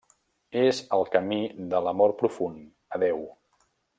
És 0.61 0.79
el 0.97 1.05
camí 1.15 1.37
de 1.75 1.83
l'amor 1.87 2.17
profund 2.23 2.65
a 2.97 3.03
Déu. 3.07 3.23